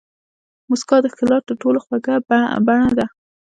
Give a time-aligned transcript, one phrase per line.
[0.69, 2.15] موسکا د ښکلا تر ټولو خوږه
[2.67, 3.05] بڼه ده.